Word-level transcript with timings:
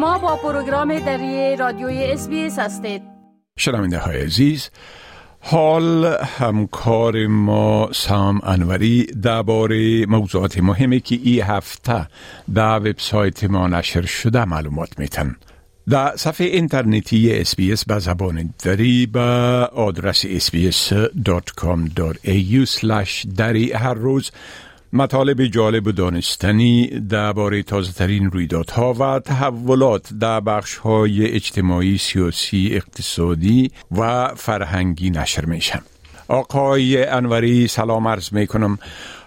شما 0.00 0.18
با 0.18 0.36
پروگرام 0.36 0.98
دری 0.98 1.56
رادیوی 1.56 2.04
SBS 2.04 2.28
هستید. 2.58 3.02
شنونده 3.56 3.98
های 3.98 4.20
عزیز 4.20 4.70
حال 5.40 6.04
همکار 6.38 7.26
ما 7.26 7.88
سام 7.92 8.40
انوری 8.44 9.06
درباره 9.06 10.06
موضوعات 10.06 10.58
مهمی 10.58 11.00
که 11.00 11.18
ای 11.22 11.40
هفته 11.40 12.06
در 12.54 12.78
وبسایت 12.78 13.44
ما 13.44 13.68
نشر 13.68 14.02
شده 14.06 14.44
معلومات 14.44 14.98
میتن. 14.98 15.36
در 15.88 16.16
صفحه 16.16 16.46
اینترنتی 16.46 17.40
SBS 17.40 17.84
به 17.84 17.98
زبان 17.98 18.54
دری 18.64 19.06
به 19.06 19.20
آدرس 19.74 20.26
sbs.com.au 20.26 21.06
دری 23.36 23.72
هر 23.72 23.94
روز 23.94 24.30
مطالب 24.92 25.46
جالب 25.46 25.86
و 25.86 25.92
دانستنی 25.92 26.86
درباره 26.86 27.62
تازه 27.62 27.92
ترین 27.92 28.30
رویدادها 28.30 28.92
و 28.92 29.18
تحولات 29.18 30.12
در 30.20 30.40
بخش 30.40 30.76
های 30.76 31.26
اجتماعی، 31.26 31.98
سیاسی، 31.98 32.70
اقتصادی 32.72 33.70
و 33.98 34.28
فرهنگی 34.34 35.10
نشر 35.10 35.44
میشن. 35.44 35.80
آقای 36.28 37.04
انوری 37.04 37.68
سلام 37.68 38.08
عرض 38.08 38.32
می 38.32 38.46
کنم 38.46 38.78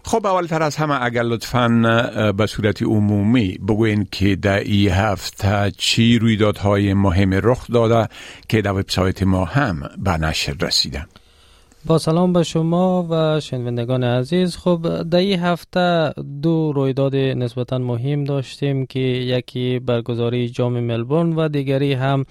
خب 0.03 0.25
اولتر 0.25 0.63
از 0.63 0.75
همه 0.75 1.03
اگر 1.03 1.23
لطفا 1.23 1.67
به 2.37 2.45
صورت 2.45 2.83
عمومی 2.83 3.57
بگوین 3.67 4.07
که 4.11 4.35
در 4.35 4.59
ای 4.59 4.87
هفته 4.87 5.71
چی 5.77 6.19
رویدادهای 6.19 6.93
مهم 6.93 7.33
رخ 7.33 7.67
داده 7.67 8.09
که 8.49 8.61
در 8.61 8.71
وبسایت 8.71 9.23
ما 9.23 9.45
هم 9.45 9.89
به 9.97 10.11
نشر 10.11 10.55
رسیدن 10.61 11.05
با 11.85 11.97
سلام 11.97 12.33
به 12.33 12.43
شما 12.43 13.07
و 13.09 13.39
شنوندگان 13.39 14.03
عزیز. 14.03 14.57
خب 14.57 15.03
در 15.03 15.19
این 15.19 15.39
هفته 15.39 16.13
دو 16.41 16.71
رویداد 16.71 17.15
نسبتا 17.15 17.77
مهم 17.77 18.23
داشتیم 18.23 18.85
که 18.85 18.99
یکی 18.99 19.79
برگزاری 19.79 20.49
جام 20.49 20.79
ملبورن 20.79 21.33
و 21.33 21.47
دیگری 21.47 21.93
هم 21.93 22.25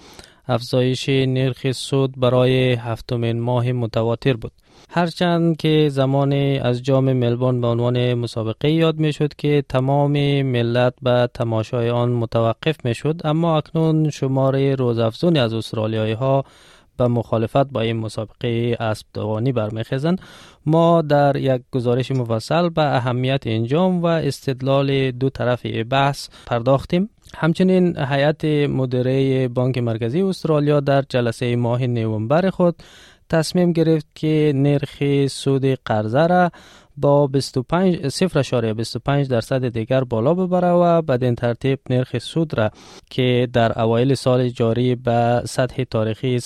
افزایش 0.47 1.09
نرخ 1.09 1.71
سود 1.71 2.19
برای 2.19 2.73
هفتمین 2.73 3.39
ماه 3.39 3.71
متواتر 3.71 4.33
بود. 4.33 4.51
هرچند 4.89 5.57
که 5.57 5.89
زمان 5.91 6.33
از 6.61 6.83
جام 6.83 7.13
ملبورن 7.13 7.61
به 7.61 7.67
عنوان 7.67 8.13
مسابقه 8.13 8.71
یاد 8.71 8.99
می 8.99 9.13
شد 9.13 9.33
که 9.33 9.63
تمام 9.69 10.11
ملت 10.41 10.93
به 11.01 11.29
تماشای 11.33 11.89
آن 11.89 12.09
متوقف 12.11 12.85
می 12.85 12.95
شد 12.95 13.21
اما 13.23 13.57
اکنون 13.57 14.09
شماره 14.09 14.75
روزافزونی 14.75 15.39
از 15.39 15.53
استرالیایی 15.53 16.13
ها 16.13 16.45
به 16.97 17.07
مخالفت 17.07 17.65
با 17.65 17.81
این 17.81 17.97
مسابقه 17.97 18.77
اسب 18.79 19.05
دوانی 19.13 19.51
برمیخیزند. 19.51 20.21
ما 20.65 21.01
در 21.01 21.35
یک 21.35 21.61
گزارش 21.71 22.11
مفصل 22.11 22.69
به 22.69 22.95
اهمیت 22.95 23.41
انجام 23.45 24.01
و 24.01 24.05
استدلال 24.05 25.11
دو 25.11 25.29
طرف 25.29 25.65
بحث 25.65 26.29
پرداختیم. 26.45 27.09
همچنین 27.35 27.97
هیئت 27.97 28.45
مدیره 28.45 29.47
بانک 29.47 29.77
مرکزی 29.77 30.21
استرالیا 30.21 30.79
در 30.79 31.01
جلسه 31.09 31.55
ماه 31.55 31.87
نوامبر 31.87 32.49
خود 32.49 32.75
تصمیم 33.29 33.71
گرفت 33.71 34.07
که 34.15 34.51
نرخ 34.55 35.27
سود 35.27 35.65
قرضه 35.65 36.27
را 36.27 36.51
با 36.97 37.27
25 37.27 37.95
0.25 38.07 39.27
درصد 39.27 39.67
دیگر 39.67 40.03
بالا 40.03 40.33
ببره 40.33 40.71
و 40.71 41.01
بدین 41.01 41.35
ترتیب 41.35 41.79
نرخ 41.89 42.17
سود 42.17 42.57
را 42.57 42.71
که 43.09 43.47
در 43.53 43.81
اوایل 43.81 44.13
سال 44.13 44.49
جاری 44.49 44.95
به 44.95 45.41
سطح 45.45 45.83
تاریخی 45.83 46.39
0.1 46.39 46.45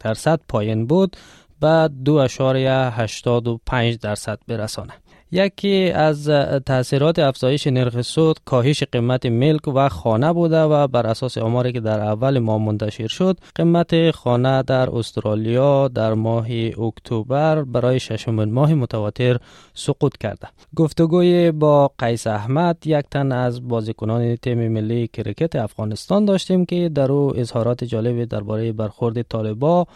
درصد 0.00 0.40
پایین 0.48 0.86
بود 0.86 1.16
به 1.60 1.90
2.85 2.04 3.96
درصد 4.00 4.38
برسانه. 4.48 4.92
یکی 5.32 5.90
از 5.90 6.28
تاثیرات 6.66 7.18
افزایش 7.18 7.66
نرخ 7.66 8.02
سود 8.02 8.36
کاهش 8.44 8.82
قیمت 8.82 9.26
ملک 9.26 9.68
و 9.68 9.88
خانه 9.88 10.32
بوده 10.32 10.62
و 10.62 10.88
بر 10.88 11.06
اساس 11.06 11.38
آماری 11.38 11.72
که 11.72 11.80
در 11.80 12.00
اول 12.00 12.38
ماه 12.38 12.58
منتشر 12.58 13.06
شد 13.06 13.38
قیمت 13.54 14.10
خانه 14.10 14.62
در 14.62 14.90
استرالیا 14.90 15.88
در 15.88 16.14
ماه 16.14 16.46
اکتبر 16.80 17.62
برای 17.62 18.00
ششمین 18.00 18.52
ماه 18.52 18.74
متواتر 18.74 19.36
سقوط 19.74 20.16
کرده. 20.16 20.48
گفتگوی 20.76 21.50
با 21.50 21.90
قیس 21.98 22.26
احمد 22.26 22.76
یک 22.86 23.04
تن 23.10 23.32
از 23.32 23.68
بازیکنان 23.68 24.36
تیم 24.36 24.68
ملی 24.68 25.08
کرکت 25.12 25.56
افغانستان 25.56 26.24
داشتیم 26.24 26.64
که 26.64 26.88
در 26.88 27.12
او 27.12 27.36
اظهارات 27.36 27.84
جالبی 27.84 28.26
درباره 28.26 28.72
برخورد 28.72 29.22
طالبا 29.22 29.86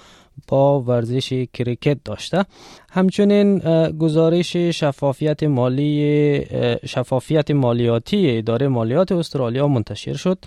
با 0.49 0.81
ورزش 0.81 1.47
کریکت 1.53 1.99
داشته. 2.05 2.45
همچنین 2.91 3.59
گزارش 3.99 4.57
شفافیت 4.57 5.43
مالی 5.43 6.47
شفافیت 6.87 7.51
مالیاتی 7.51 8.39
اداره 8.39 8.69
مالیات 8.69 9.13
استرالیا 9.13 9.69
منتشر 9.69 10.15
شد. 10.15 10.39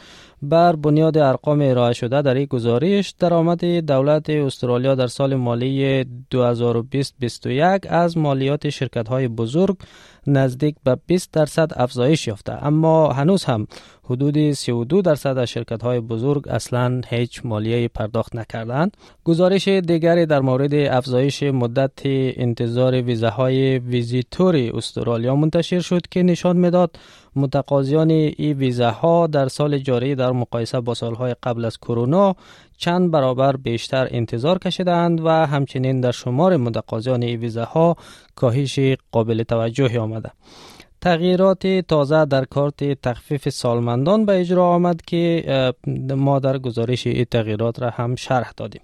بر 0.41 0.75
بنیاد 0.75 1.17
ارقام 1.17 1.61
ارائه 1.61 1.93
شده 1.93 2.21
در 2.21 2.33
این 2.33 2.45
گزارش 2.45 3.13
درآمد 3.19 3.65
دولت 3.65 4.29
استرالیا 4.29 4.95
در 4.95 5.07
سال 5.07 5.35
مالی 5.35 6.03
2020-21 6.03 7.87
از 7.89 8.17
مالیات 8.17 8.69
شرکت 8.69 9.07
های 9.07 9.27
بزرگ 9.27 9.77
نزدیک 10.27 10.75
به 10.83 10.97
20 11.07 11.31
درصد 11.31 11.71
افزایش 11.75 12.27
یافته. 12.27 12.65
اما 12.65 13.13
هنوز 13.13 13.43
هم 13.43 13.67
حدود 14.03 14.51
32 14.51 15.01
درصد 15.01 15.37
از 15.37 15.49
شرکت 15.49 15.81
های 15.81 15.99
بزرگ 15.99 16.47
اصلا 16.47 17.01
هیچ 17.07 17.41
مالیه 17.43 17.87
پرداخت 17.87 18.35
نکردند. 18.35 18.97
گزارش 19.23 19.67
دیگری 19.67 20.25
در 20.25 20.39
مورد 20.39 20.73
افزایش 20.73 21.43
مدت 21.43 21.99
انتظار 22.05 23.01
ویزاهای 23.01 23.79
ویزیتوری 23.79 24.69
استرالیا 24.69 25.35
منتشر 25.35 25.79
شد 25.79 26.01
که 26.11 26.23
نشان 26.23 26.57
می‌داد 26.57 26.99
متقاضیان 27.35 28.11
این 28.11 28.57
ویزاها 28.57 29.27
در 29.27 29.47
سال 29.47 29.77
جاری 29.77 30.15
در 30.15 30.31
مقایسه 30.31 30.79
با 30.79 30.93
سالهای 30.93 31.35
قبل 31.43 31.65
از 31.65 31.77
کرونا 31.77 32.35
چند 32.77 33.11
برابر 33.11 33.55
بیشتر 33.55 34.07
انتظار 34.11 34.57
کشیدند 34.57 35.21
و 35.25 35.29
همچنین 35.29 36.01
در 36.01 36.11
شمار 36.11 36.57
متقاضیان 36.57 37.23
این 37.23 37.39
ویزاها 37.39 37.95
کاهش 38.35 38.79
قابل 39.11 39.43
توجهی 39.43 39.97
آمده. 39.97 40.31
تغییرات 41.01 41.67
تازه 41.67 42.25
در 42.25 42.45
کارت 42.45 43.01
تخفیف 43.01 43.49
سالمندان 43.49 44.25
به 44.25 44.39
اجرا 44.39 44.69
آمد 44.69 45.01
که 45.01 45.73
ما 46.17 46.39
در 46.39 46.57
گزارش 46.57 47.07
این 47.07 47.25
تغییرات 47.31 47.81
را 47.81 47.89
هم 47.89 48.15
شرح 48.15 48.51
دادیم. 48.57 48.81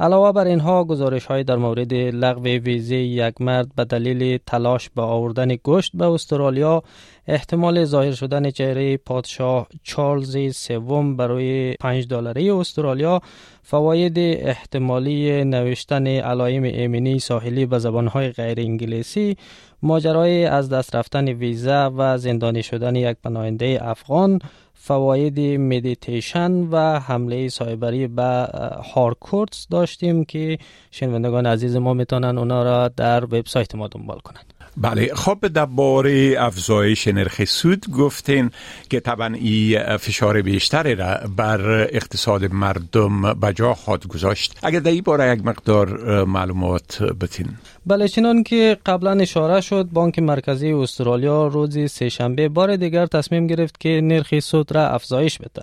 علاوه 0.00 0.32
بر 0.32 0.46
اینها 0.46 0.84
گزارش 0.84 1.26
های 1.26 1.44
در 1.44 1.56
مورد 1.56 1.94
لغو 1.94 2.42
ویزه 2.42 2.96
یک 2.96 3.40
مرد 3.40 3.74
به 3.76 3.84
دلیل 3.84 4.38
تلاش 4.46 4.90
به 4.90 5.02
آوردن 5.02 5.54
گوشت 5.54 5.92
به 5.94 6.04
استرالیا 6.04 6.82
احتمال 7.26 7.84
ظاهر 7.84 8.12
شدن 8.12 8.50
چهره 8.50 8.96
پادشاه 8.96 9.66
چارلز 9.82 10.56
سوم 10.56 11.16
برای 11.16 11.74
5 11.74 12.08
دلاری 12.08 12.50
استرالیا 12.50 13.20
فواید 13.62 14.18
احتمالی 14.18 15.44
نوشتن 15.44 16.06
علایم 16.06 16.62
ایمنی 16.62 17.18
ساحلی 17.18 17.66
به 17.66 17.78
زبانهای 17.78 18.30
غیر 18.30 18.60
انگلیسی 18.60 19.36
ماجرای 19.82 20.46
از 20.46 20.68
دست 20.68 20.96
رفتن 20.96 21.28
ویزا 21.28 21.92
و 21.96 22.18
زندانی 22.18 22.62
شدن 22.62 22.96
یک 22.96 23.16
پناهنده 23.24 23.78
افغان 23.82 24.38
فواید 24.74 25.40
مدیتیشن 25.40 26.52
و 26.52 26.98
حمله 26.98 27.48
سایبری 27.48 28.06
به 28.06 28.48
هارکورتس 28.94 29.66
داشتیم 29.70 30.24
که 30.24 30.58
شنوندگان 30.90 31.46
عزیز 31.46 31.76
ما 31.76 31.94
می‌تونن 31.94 32.38
اونا 32.38 32.62
را 32.62 32.88
در 32.88 33.24
وبسایت 33.24 33.74
ما 33.74 33.88
دنبال 33.88 34.18
کنند 34.18 34.54
بله 34.76 35.14
خب 35.14 35.48
درباره 35.48 36.36
افزایش 36.38 37.08
نرخ 37.08 37.44
سود 37.44 37.90
گفتین 37.90 38.50
که 38.90 39.00
طبعا 39.00 39.34
این 39.34 39.96
فشار 39.96 40.42
بیشتری 40.42 40.94
را 40.94 41.20
بر 41.36 41.70
اقتصاد 41.70 42.52
مردم 42.52 43.22
بجا 43.22 43.74
خواهد 43.74 44.06
گذاشت. 44.06 44.58
اگر 44.62 44.80
در 44.80 44.90
این 44.90 45.02
باره 45.02 45.32
یک 45.32 45.46
مقدار 45.46 46.24
معلومات 46.24 47.02
بدین 47.02 47.48
بله 47.86 48.08
چنان 48.08 48.42
که 48.42 48.76
قبلا 48.86 49.10
اشاره 49.10 49.60
شد 49.60 49.88
بانک 49.92 50.18
مرکزی 50.18 50.72
استرالیا 50.72 51.46
روز 51.46 51.90
سهشنبه 51.90 52.48
بار 52.48 52.76
دیگر 52.76 53.06
تصمیم 53.06 53.46
گرفت 53.46 53.80
که 53.80 54.00
نرخ 54.04 54.40
سود 54.40 54.63
را 54.72 54.88
افزایش 54.88 55.38
بده. 55.38 55.62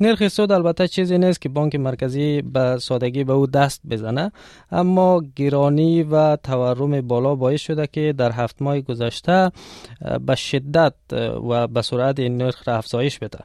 نرخ 0.00 0.28
سود 0.28 0.52
البته 0.52 0.88
چیزی 0.88 1.18
نیست 1.18 1.40
که 1.40 1.48
بانک 1.48 1.74
مرکزی 1.74 2.42
به 2.42 2.78
سادگی 2.78 3.24
به 3.24 3.32
او 3.32 3.46
دست 3.46 3.80
بزنه 3.90 4.32
اما 4.72 5.22
گرانی 5.36 6.02
و 6.02 6.36
تورم 6.36 7.00
بالا 7.00 7.34
باعث 7.34 7.60
شده 7.60 7.86
که 7.86 8.14
در 8.18 8.32
هفت 8.32 8.62
ماه 8.62 8.80
گذشته 8.80 9.50
به 10.26 10.34
شدت 10.34 10.94
و 11.50 11.66
به 11.66 11.82
سرعت 11.82 12.20
نرخ 12.20 12.68
را 12.68 12.76
افزایش 12.76 13.18
بده. 13.18 13.38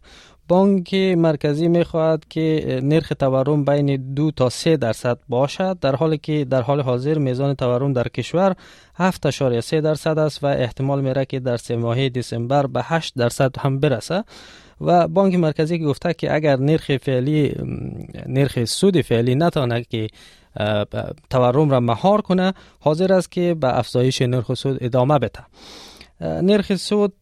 بانک 0.48 0.94
مرکزی 0.94 1.68
می 1.68 1.84
خواهد 1.84 2.26
که 2.30 2.80
نرخ 2.84 3.14
تورم 3.20 3.66
بین 3.66 4.14
دو 4.14 4.32
تا 4.32 4.50
سه 4.50 4.78
درصد 4.78 5.18
باشد 5.30 5.80
در 5.80 5.96
حالی 5.96 6.18
که 6.18 6.46
در 6.46 6.62
حال 6.62 6.82
حاضر 6.82 7.18
میزان 7.18 7.56
تورم 7.56 7.94
در 7.94 8.08
کشور 8.08 8.56
7.3 9.00 9.74
درصد 9.74 10.20
است 10.20 10.44
و 10.44 10.48
احتمال 10.48 11.02
میره 11.02 11.26
که 11.26 11.40
در 11.40 11.58
سه 11.58 11.76
ماه 11.76 12.10
دسامبر 12.10 12.68
به 12.68 12.82
8 12.84 13.14
درصد 13.16 13.60
هم 13.60 13.80
برسه 13.80 14.24
و 14.82 15.08
بانک 15.08 15.36
مرکزی 15.36 15.80
گفته 15.80 16.14
که 16.14 16.36
اگر 16.36 16.58
نرخ 16.58 16.98
فعلی 16.98 17.56
نرخ 18.28 18.66
سود 18.66 19.02
فعلی 19.02 19.36
نتانه 19.36 19.84
که 19.84 20.08
تورم 21.30 21.70
را 21.70 21.80
مهار 21.80 22.22
کنه 22.22 22.54
حاضر 22.80 23.14
است 23.14 23.32
که 23.32 23.54
به 23.54 23.78
افزایش 23.80 24.22
نرخ 24.22 24.54
سود 24.54 24.78
ادامه 24.82 25.20
بده. 25.20 25.40
نرخ 26.22 26.76
سود 26.76 27.14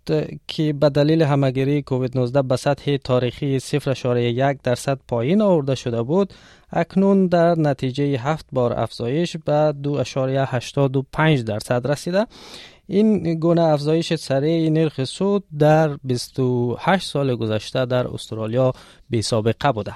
که 0.48 0.74
به 0.74 0.90
دلیل 0.90 1.22
همگیری 1.22 1.82
کووید 1.82 2.18
19 2.18 2.42
به 2.42 2.56
سطح 2.56 2.98
تاریخی 2.98 3.60
0.1 3.60 4.58
درصد 4.64 5.00
پایین 5.08 5.42
آورده 5.42 5.76
شده 5.76 6.02
بود 6.02 6.34
اکنون 6.72 7.28
در 7.28 7.56
نتیجه 7.56 8.18
هفت 8.18 8.46
بار 8.52 8.80
افزایش 8.80 9.38
به 9.38 9.74
2.85 9.84 11.42
درصد 11.42 11.88
رسیده. 11.88 12.26
این 12.88 13.40
گونه 13.40 13.62
افزایش 13.62 14.14
سریع 14.14 14.70
نرخ 14.70 15.04
سود 15.04 15.44
در 15.60 15.98
28 16.04 17.10
سال 17.10 17.36
گذشته 17.36 17.86
در 17.86 18.08
استرالیا 18.08 18.74
بی 19.10 19.22
سابقه 19.22 19.72
بوده. 19.72 19.96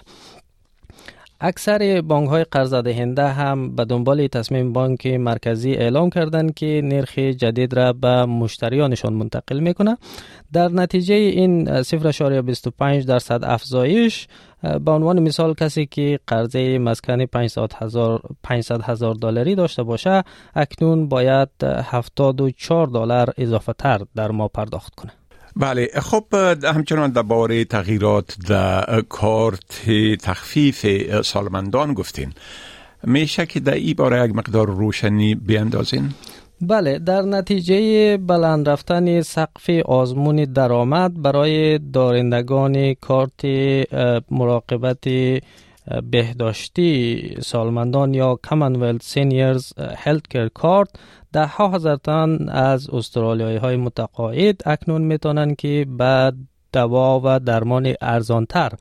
اکثر 1.45 2.01
بانک 2.01 2.29
های 2.29 2.43
قرض 2.43 2.73
دهنده 2.73 3.27
هم 3.27 3.75
به 3.75 3.85
دنبال 3.85 4.27
تصمیم 4.27 4.73
بانک 4.73 5.07
مرکزی 5.07 5.73
اعلام 5.73 6.09
کردند 6.09 6.53
که 6.53 6.81
نرخ 6.83 7.19
جدید 7.19 7.73
را 7.73 7.93
به 7.93 8.25
مشتریانشان 8.25 9.13
منتقل 9.13 9.59
می‌کنه. 9.59 9.97
در 10.53 10.67
نتیجه 10.67 11.15
این 11.15 11.83
0.25 11.83 13.05
درصد 13.05 13.39
افزایش 13.43 14.27
به 14.85 14.91
عنوان 14.91 15.19
مثال 15.19 15.53
کسی 15.53 15.85
که 15.85 16.19
قرضه 16.27 16.77
مسکن 16.77 17.25
500 17.25 17.73
هزار 17.73 18.21
500 18.43 18.81
هزار 18.81 19.13
دلاری 19.13 19.55
داشته 19.55 19.83
باشه 19.83 20.23
اکنون 20.55 21.07
باید 21.07 21.49
74 21.63 22.87
دلار 22.87 23.33
اضافه 23.37 23.73
تر 23.73 24.01
در 24.15 24.31
ما 24.31 24.47
پرداخت 24.47 24.95
کنه. 24.95 25.11
بله 25.55 25.87
خب 26.01 26.25
همچنان 26.63 27.11
باره 27.11 27.65
تغییرات 27.65 28.35
در 28.47 29.01
کارت 29.01 29.89
تخفیف 30.21 30.85
سالمندان 31.21 31.93
گفتین 31.93 32.33
میشه 33.03 33.45
که 33.45 33.59
در 33.59 33.73
ای 33.73 33.93
باره 33.93 34.25
یک 34.25 34.35
مقدار 34.35 34.67
روشنی 34.67 35.35
بیندازین؟ 35.35 36.09
بله 36.61 36.99
در 36.99 37.21
نتیجه 37.21 38.17
بلند 38.17 38.69
رفتن 38.69 39.21
سقف 39.21 39.69
آزمون 39.85 40.35
درآمد 40.35 41.21
برای 41.21 41.79
دارندگان 41.79 42.93
کارت 42.93 43.45
مراقبت 44.31 45.07
بهداشتی 46.11 47.35
سالمندان 47.41 48.13
یا 48.13 48.35
کامنولت 48.35 49.03
سینیرز 49.03 49.73
هلت 49.97 50.27
کر 50.27 50.47
کارت 50.47 50.89
ده 51.33 51.45
ها 51.45 51.67
هزار 51.69 51.95
تن 51.95 52.49
از 52.49 52.89
استرالیایی 52.89 53.57
های 53.57 53.75
متقاعد 53.75 54.61
اکنون 54.65 55.01
می‌تونن 55.01 55.55
که 55.55 55.85
به 55.97 56.33
دوا 56.73 57.21
و 57.23 57.39
درمان 57.39 57.93
ارزانتر 58.01 58.71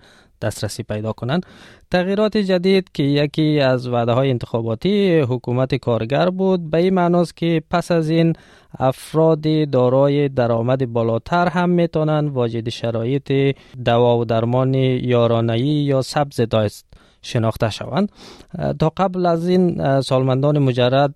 دسترسی 0.42 0.82
پیدا 0.82 1.12
کنند 1.12 1.46
تغییرات 1.90 2.36
جدید 2.36 2.88
که 2.94 3.02
یکی 3.02 3.60
از 3.60 3.88
وعده 3.88 4.12
های 4.12 4.30
انتخاباتی 4.30 5.20
حکومت 5.20 5.74
کارگر 5.74 6.30
بود 6.30 6.70
به 6.70 6.78
این 6.78 6.94
معناست 6.94 7.36
که 7.36 7.62
پس 7.70 7.90
از 7.90 8.10
این 8.10 8.32
افراد 8.78 9.70
دارای 9.70 10.28
درآمد 10.28 10.92
بالاتر 10.92 11.48
هم 11.48 11.70
می‌تونن 11.70 12.28
واجد 12.28 12.68
شرایط 12.68 13.56
دوا 13.84 14.18
و 14.18 14.24
درمان 14.24 14.74
یارانهی 14.74 15.62
یا 15.62 16.02
سبز 16.02 16.40
شناخته 17.22 17.70
شوند. 17.70 18.12
تا 18.78 18.92
قبل 18.96 19.26
از 19.26 19.48
این 19.48 20.00
سالمندان 20.00 20.58
مجرد 20.58 21.14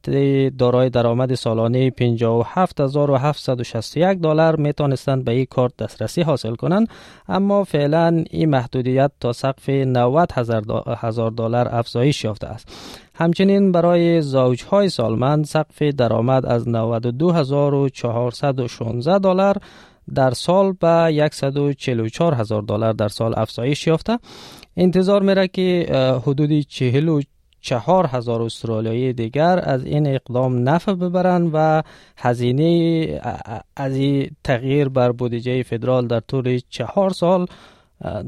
دارای 0.57 0.91
درآمد 0.91 1.35
سالانه 1.35 1.91
57761 1.91 4.19
دلار 4.19 4.57
می 4.57 4.73
توانستند 4.73 5.25
به 5.25 5.33
این 5.33 5.47
کارت 5.51 5.77
دسترسی 5.77 6.23
حاصل 6.23 6.55
کنند. 6.55 6.89
اما 7.29 7.65
فعلا 7.65 8.25
این 8.31 8.51
محدودیت 8.51 9.11
تا 9.21 9.33
سقف 9.33 9.69
90 9.69 10.33
هزار 10.99 11.31
دلار 11.31 11.75
افزایش 11.75 12.25
یافته 12.25 12.47
است. 12.47 12.69
همچنین 13.15 13.73
برای 13.73 14.23
زوجهای 14.23 14.89
سالمند 14.89 15.45
سقف 15.45 15.83
درآمد 15.83 16.47
از 16.47 16.69
92416 16.69 19.19
دلار 19.19 19.57
در 20.15 20.31
سال 20.31 20.73
به 20.73 21.29
144 21.33 22.35
هزار 22.35 22.63
دلار 22.63 22.93
در 22.93 23.09
سال 23.09 23.35
افزایش 23.37 23.87
یافته. 23.87 24.19
انتظار 24.77 25.23
میره 25.23 25.49
که 25.49 25.87
حدود 26.27 26.61
چهل 26.61 27.09
و 27.09 27.21
چهار 27.61 28.07
هزار 28.07 28.43
استرالیایی 28.43 29.13
دیگر 29.13 29.61
از 29.63 29.85
این 29.85 30.07
اقدام 30.07 30.69
نفع 30.69 30.93
ببرند 30.93 31.51
و 31.53 31.83
هزینه 32.17 33.21
از 33.77 33.97
این 33.97 34.31
تغییر 34.45 34.89
بر 34.89 35.13
بودجه 35.13 35.63
فدرال 35.63 36.07
در 36.07 36.21
طول 36.21 36.61
چهار 36.69 37.11
سال 37.11 37.47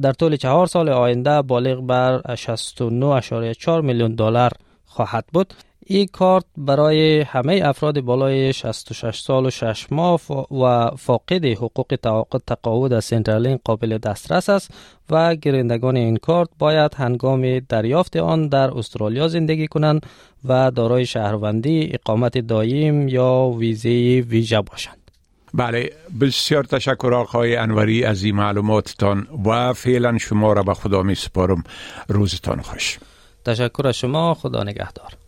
در 0.03 0.13
طول 0.13 0.37
چهار 0.37 0.67
سال 0.67 0.89
آینده 0.89 1.43
بالغ 1.43 1.81
بر 1.87 2.21
69.4 2.21 3.69
میلیون 3.69 4.15
دلار 4.15 4.51
خواهد 4.85 5.25
بود. 5.33 5.55
این 5.91 6.07
کارت 6.07 6.45
برای 6.57 7.21
همه 7.21 7.61
افراد 7.65 8.01
بالای 8.01 8.53
66 8.53 9.21
سال 9.21 9.47
و 9.47 9.51
6 9.51 9.87
ماه 9.91 10.21
و 10.51 10.91
فاقد 10.97 11.45
حقوق 11.45 11.99
توقع 12.03 12.39
تقاعد 12.47 12.93
از 12.93 13.05
سنترالین 13.05 13.59
قابل 13.65 13.99
دسترس 13.99 14.49
است 14.49 14.71
و 15.11 15.35
گیرندگان 15.35 15.97
این 15.97 16.17
کارت 16.17 16.49
باید 16.59 16.95
هنگام 16.95 17.59
دریافت 17.59 18.17
آن 18.17 18.49
در 18.49 18.79
استرالیا 18.79 19.29
زندگی 19.29 19.67
کنند 19.67 20.07
و 20.45 20.71
دارای 20.71 21.07
شهروندی 21.07 21.91
اقامت 21.93 22.39
دایم 22.39 23.09
یا 23.09 23.55
ویزه 23.59 24.25
ویژه 24.29 24.61
باشند. 24.61 25.11
بله 25.55 25.93
بسیار 26.21 26.65
تشکر 26.65 27.15
آقای 27.15 27.57
انوری 27.57 28.05
از 28.05 28.23
این 28.23 28.35
معلوماتتان 28.35 29.27
و 29.45 29.73
فعلا 29.73 30.19
شما 30.19 30.53
را 30.53 30.63
به 30.63 30.75
خدا 30.75 31.03
می 31.03 31.15
سپارم. 31.15 31.65
روزتان 32.09 32.61
خوش. 32.61 32.99
تشکر 33.45 33.87
از 33.87 33.97
شما 33.97 34.35
خدا 34.35 34.63
نگهدار. 34.63 35.28